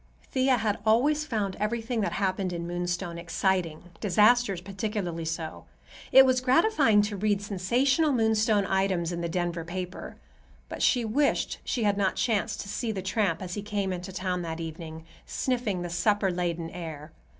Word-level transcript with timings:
Thea 0.31 0.57
had 0.57 0.79
always 0.83 1.25
found 1.25 1.55
everything 1.57 2.01
that 2.01 2.13
happened 2.13 2.51
in 2.51 2.65
Moonstone 2.65 3.19
exciting, 3.19 3.83
disasters 3.99 4.59
particularly 4.59 5.25
so. 5.25 5.65
It 6.11 6.25
was 6.25 6.41
gratifying 6.41 7.03
to 7.03 7.15
read 7.15 7.39
sensational 7.39 8.11
Moonstone 8.11 8.65
items 8.65 9.11
in 9.11 9.21
the 9.21 9.29
Denver 9.29 9.63
paper. 9.63 10.15
But 10.69 10.81
she 10.81 11.05
wished 11.05 11.59
she 11.63 11.83
had 11.83 11.99
not 11.99 12.15
chanced 12.15 12.61
to 12.61 12.67
see 12.67 12.91
the 12.91 13.03
tramp 13.03 13.43
as 13.43 13.53
he 13.53 13.61
came 13.61 13.93
into 13.93 14.11
town 14.11 14.41
that 14.41 14.59
evening, 14.59 15.05
sniffing 15.27 15.83
the 15.83 15.89
supper 15.91 16.31
laden 16.31 16.71
air. 16.71 17.11